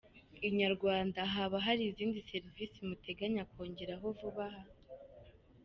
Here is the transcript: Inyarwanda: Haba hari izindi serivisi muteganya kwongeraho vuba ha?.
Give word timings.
Inyarwanda: 0.47 1.19
Haba 1.33 1.57
hari 1.65 1.81
izindi 1.89 2.25
serivisi 2.31 2.79
muteganya 2.89 3.43
kwongeraho 3.51 4.05
vuba 4.19 4.45
ha?. 4.53 4.63